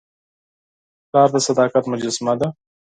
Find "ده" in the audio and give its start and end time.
2.39-2.47